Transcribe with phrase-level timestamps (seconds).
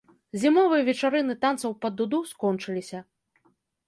[0.43, 3.03] Зімовыя вечарыны танцаў пад дуду скончыліся.